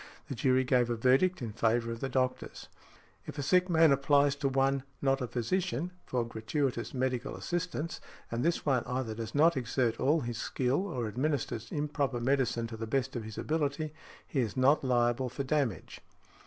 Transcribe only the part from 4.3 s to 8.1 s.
to one, not a physician, for |67| gratuitous medical assistance,